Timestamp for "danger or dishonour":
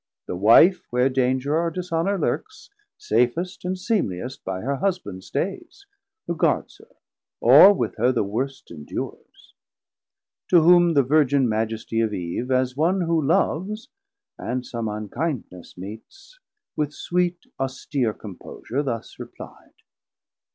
1.09-2.17